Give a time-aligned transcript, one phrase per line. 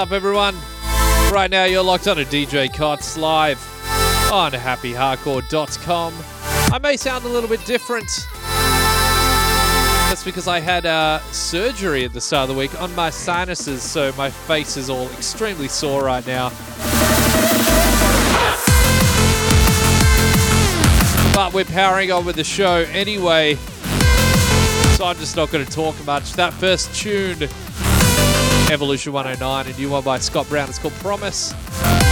[0.00, 0.54] Up, everyone?
[1.30, 3.58] Right now, you're locked on a DJ Cots live
[4.32, 6.14] on happyhardcore.com.
[6.72, 8.06] I may sound a little bit different.
[10.08, 13.82] That's because I had uh, surgery at the start of the week on my sinuses,
[13.82, 16.48] so my face is all extremely sore right now.
[21.34, 23.56] But we're powering on with the show anyway,
[24.96, 26.32] so I'm just not going to talk much.
[26.32, 27.50] That first tune
[28.70, 30.68] Evolution 109, a new one by Scott Brown.
[30.68, 31.52] It's called Promise.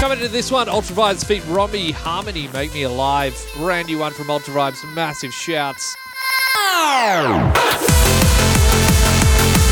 [0.00, 3.40] Coming to this one, Ultravibe's feat Romy Harmony, Make Me Alive.
[3.56, 5.94] Brand new one from Ultravibe's, massive shouts.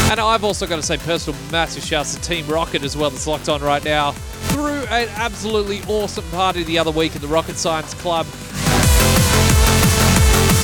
[0.08, 3.26] And I've also got to say personal massive shouts to Team Rocket as well that's
[3.26, 4.12] locked on right now.
[4.52, 8.26] Through an absolutely awesome party the other week at the Rocket Science Club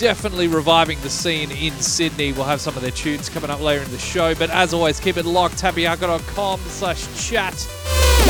[0.03, 2.33] definitely reviving the scene in Sydney.
[2.33, 4.35] We'll have some of their tunes coming up later in the show.
[4.35, 5.63] But as always, keep it locked.
[5.63, 7.55] happyhardcore.com slash chat.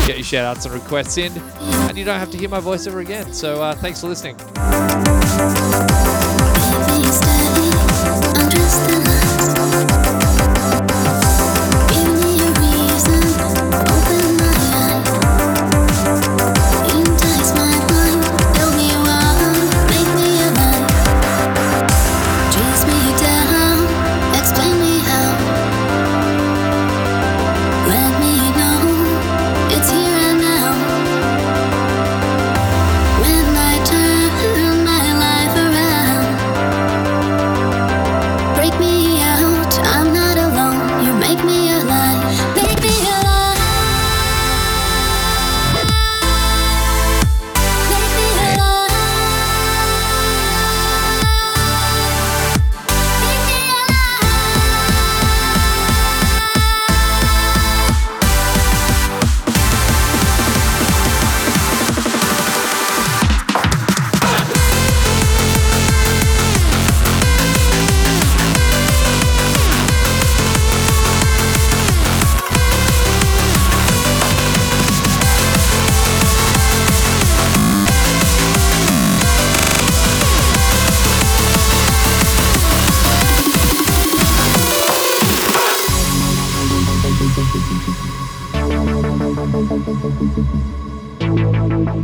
[0.07, 1.33] Get your shout outs and requests in.
[1.89, 3.33] And you don't have to hear my voice ever again.
[3.33, 4.37] So uh, thanks for listening.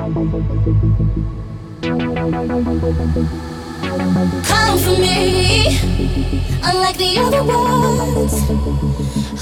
[0.08, 0.24] Come
[4.78, 5.66] for me,
[6.64, 8.32] unlike the other ones.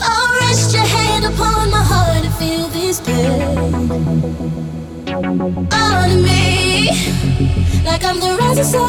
[0.03, 3.43] Oh, rest your hand upon my heart and feel this pain
[5.73, 6.89] on me
[7.85, 8.83] like I'm the rising sun.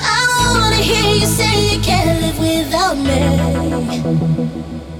[0.00, 3.18] I wanna hear you say you can't live without me.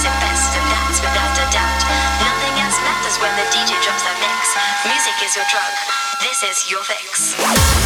[0.00, 1.82] best, and that's without a doubt.
[2.24, 4.56] Nothing else matters when the DJ drops that mix.
[4.88, 5.72] Music is your drug,
[6.24, 7.81] this is your fix.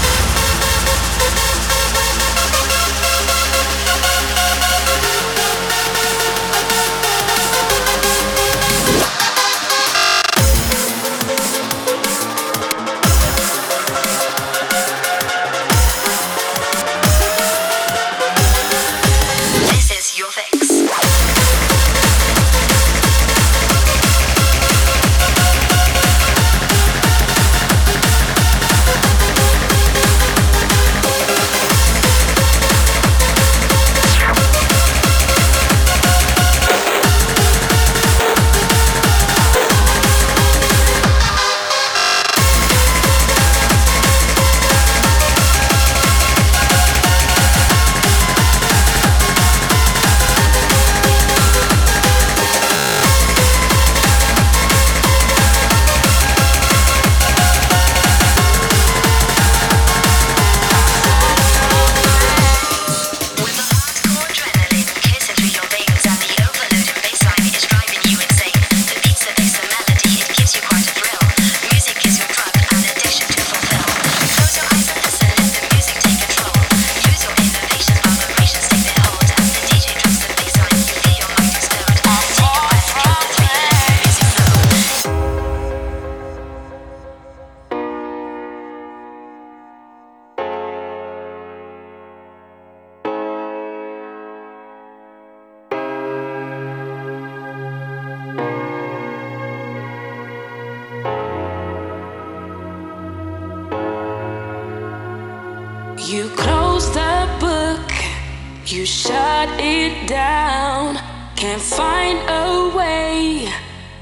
[108.76, 110.96] you shut it down.
[111.34, 113.48] Can't find a way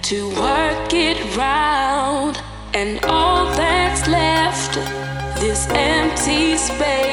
[0.02, 2.43] to work it round.
[2.75, 4.75] And all that's left,
[5.38, 7.03] this empty space.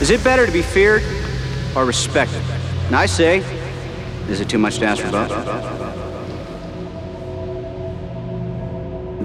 [0.00, 1.02] Is it better to be feared
[1.74, 2.42] or respected?
[2.86, 3.38] And I say,
[4.28, 6.09] is it too much to ask for both?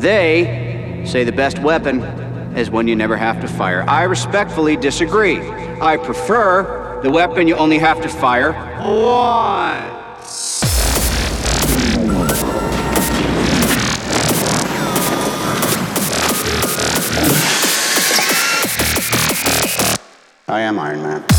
[0.05, 2.01] They say the best weapon
[2.55, 3.83] is one you never have to fire.
[3.89, 5.39] I respectfully disagree.
[5.81, 10.63] I prefer the weapon you only have to fire once.
[20.47, 21.34] I am Iron Man.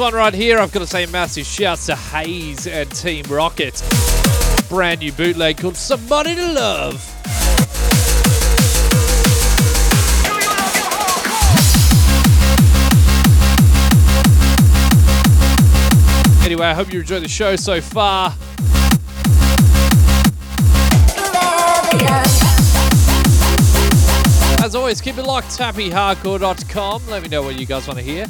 [0.00, 3.82] One right here, I've got to say massive shouts to Hayes and Team Rocket.
[4.70, 6.94] Brand new bootleg called Somebody to Love.
[16.44, 18.34] Anyway, I hope you enjoyed the show so far.
[24.64, 27.06] As always, keep it locked, happyhardcore.com.
[27.08, 28.26] Let me know what you guys want to hear.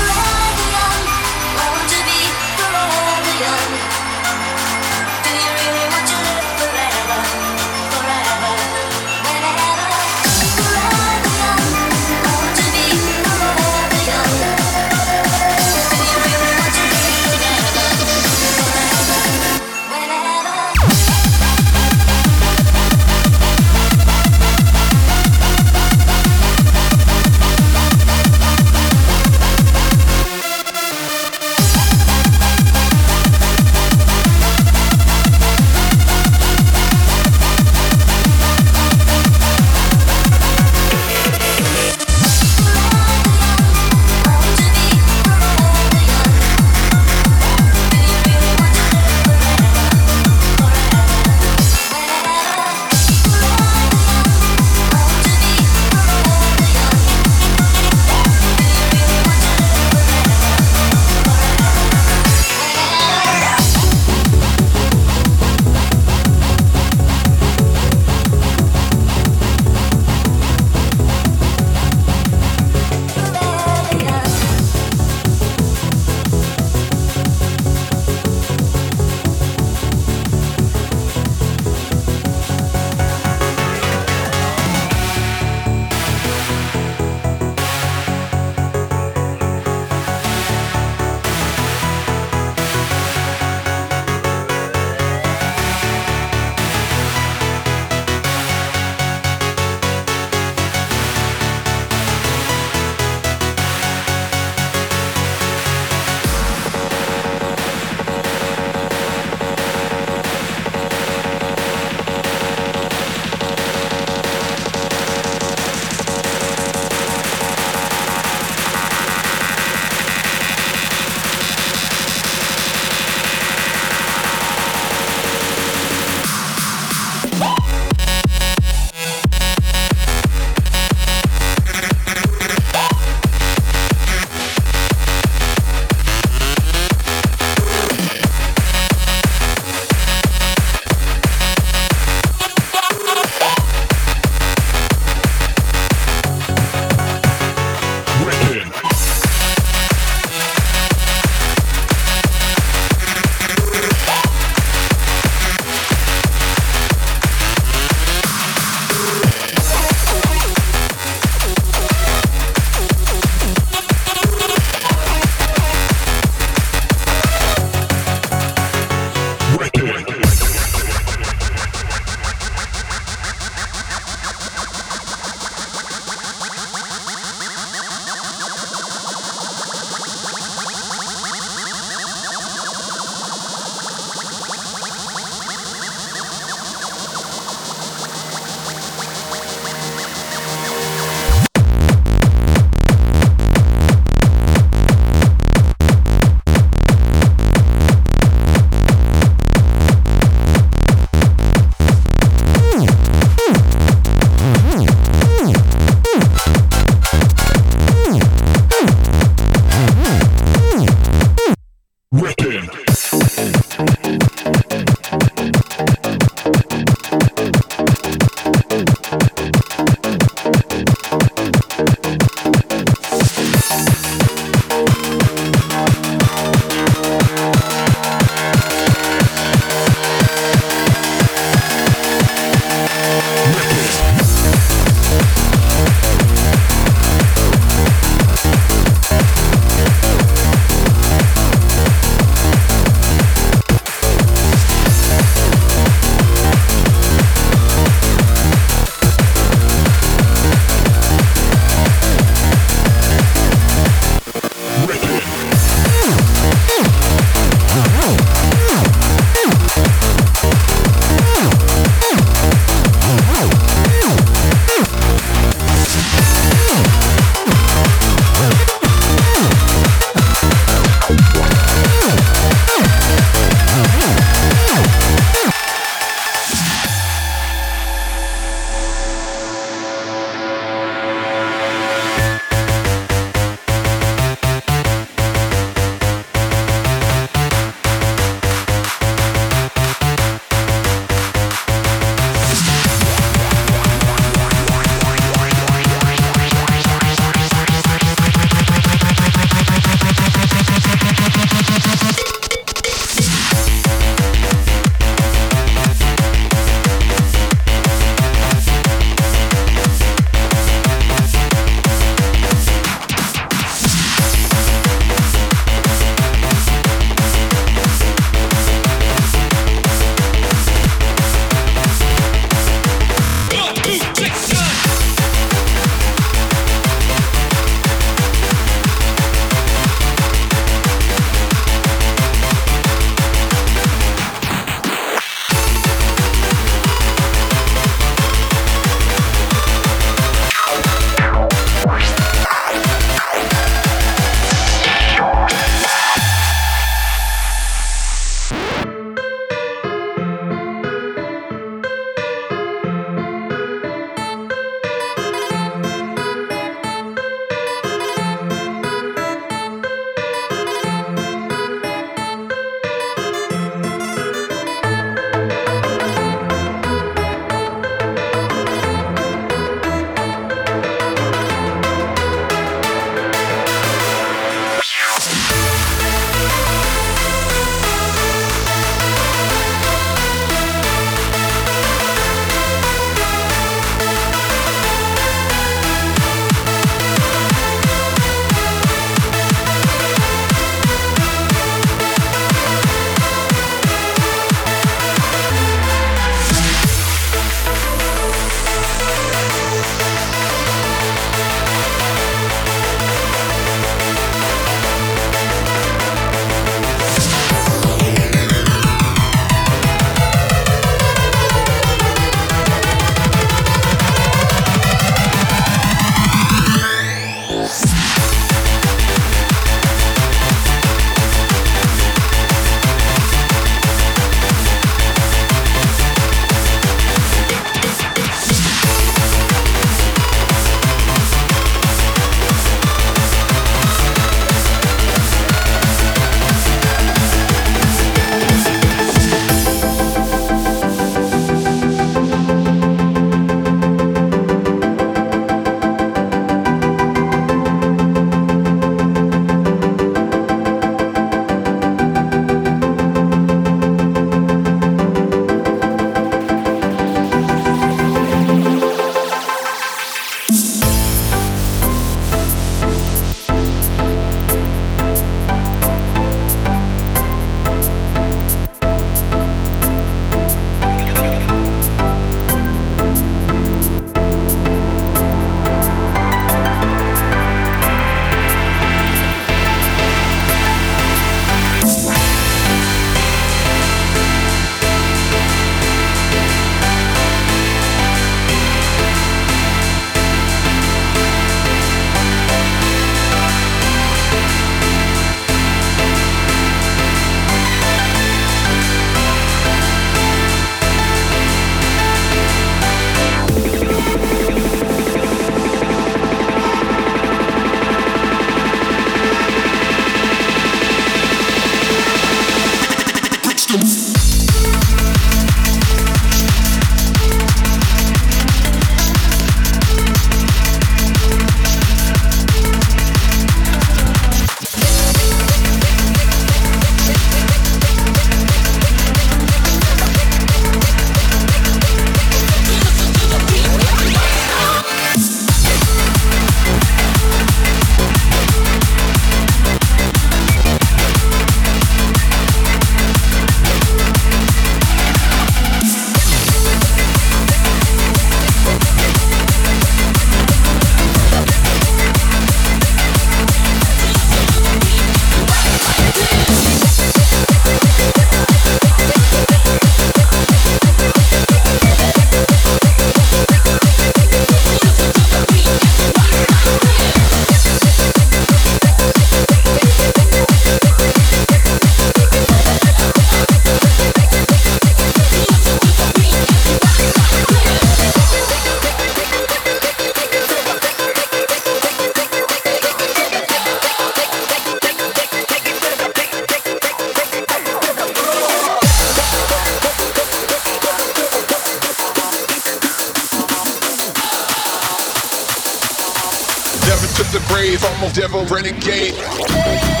[597.77, 600.00] Took I'm a devil renegade.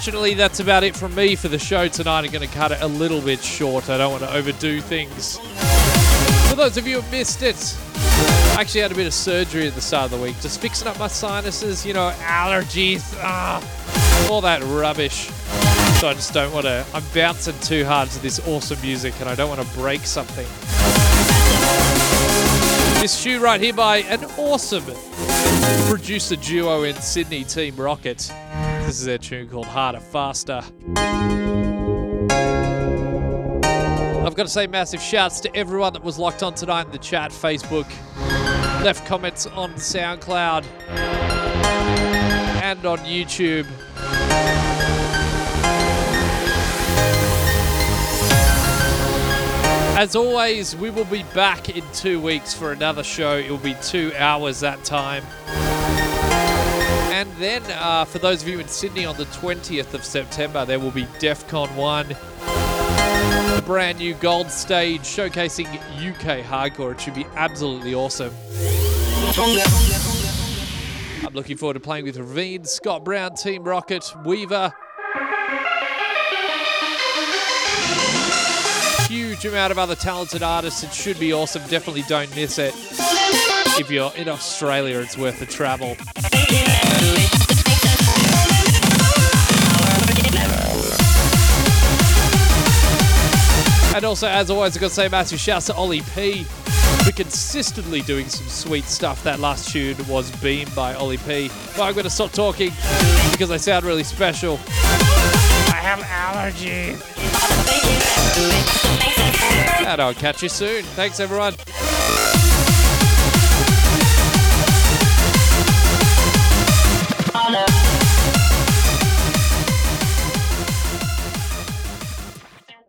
[0.00, 2.24] Unfortunately, that's about it from me for the show tonight.
[2.24, 3.90] I'm going to cut it a little bit short.
[3.90, 5.36] I don't want to overdo things.
[6.48, 7.76] For those of you who missed it,
[8.56, 10.88] I actually had a bit of surgery at the start of the week, just fixing
[10.88, 13.60] up my sinuses, you know, allergies, ah,
[14.30, 15.26] all that rubbish.
[16.00, 16.82] So I just don't want to.
[16.94, 20.46] I'm bouncing too hard to this awesome music, and I don't want to break something.
[23.02, 24.84] This shoe right here by an awesome
[25.90, 28.32] producer duo in Sydney, Team Rocket.
[28.90, 30.64] This is their tune called Harder Faster.
[34.26, 36.98] I've got to say massive shouts to everyone that was locked on tonight in the
[36.98, 37.88] chat, Facebook,
[38.82, 40.64] left comments on SoundCloud
[42.64, 43.68] and on YouTube.
[49.96, 53.36] As always, we will be back in two weeks for another show.
[53.36, 55.22] It will be two hours that time.
[57.40, 60.90] Then, uh, for those of you in Sydney on the 20th of September, there will
[60.90, 62.08] be Defqon.1,
[63.56, 66.92] the brand new gold stage showcasing UK hardcore.
[66.92, 68.34] It should be absolutely awesome.
[71.24, 74.74] I'm looking forward to playing with Ravine, Scott Brown, Team Rocket, Weaver.
[79.08, 80.82] Huge amount of other talented artists.
[80.84, 81.62] It should be awesome.
[81.68, 82.74] Definitely don't miss it.
[83.80, 85.96] If you're in Australia, it's worth the travel.
[94.00, 96.44] And also, as always, I've got to say massive shouts to Ollie P
[97.04, 99.22] for consistently doing some sweet stuff.
[99.24, 101.50] That last tune was Beam by Ollie P.
[101.76, 102.70] But I'm going to stop talking
[103.30, 104.54] because I sound really special.
[105.68, 106.98] I have allergies.
[109.86, 110.82] And I'll catch you soon.
[110.82, 111.54] Thanks, everyone.